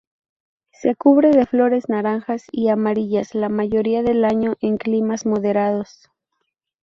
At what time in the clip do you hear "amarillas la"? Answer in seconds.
2.69-3.49